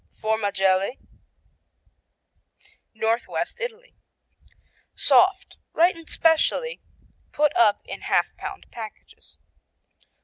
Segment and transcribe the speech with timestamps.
[0.09, 0.97] Formagelle
[2.95, 3.93] Northwest Italy
[4.95, 6.81] Soft, ripened specialty
[7.31, 9.37] put up in half pound packages.